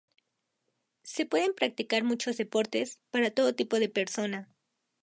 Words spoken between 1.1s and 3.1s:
pueden practicar muchos deportes,